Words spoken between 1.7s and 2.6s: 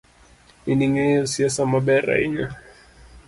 maber ahinya.